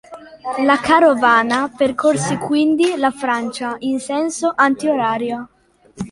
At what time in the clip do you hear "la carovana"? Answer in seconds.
0.65-1.69